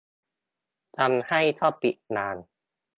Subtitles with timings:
[0.97, 2.37] ทำให้ต้องปิดด่าน